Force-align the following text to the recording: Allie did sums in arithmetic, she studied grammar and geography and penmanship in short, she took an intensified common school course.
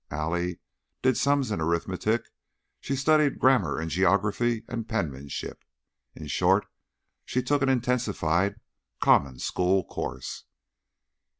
Allie 0.09 0.57
did 1.03 1.15
sums 1.15 1.51
in 1.51 1.61
arithmetic, 1.61 2.23
she 2.79 2.95
studied 2.95 3.37
grammar 3.37 3.77
and 3.77 3.91
geography 3.91 4.63
and 4.67 4.89
penmanship 4.89 5.63
in 6.15 6.25
short, 6.25 6.65
she 7.23 7.43
took 7.43 7.61
an 7.61 7.69
intensified 7.69 8.59
common 8.99 9.37
school 9.37 9.83
course. 9.83 10.45